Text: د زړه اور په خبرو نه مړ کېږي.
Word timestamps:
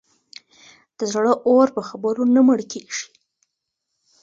د 0.97 0.99
زړه 1.13 1.33
اور 1.47 1.67
په 1.75 1.81
خبرو 1.89 2.23
نه 2.35 2.41
مړ 2.47 2.59
کېږي. 2.71 3.05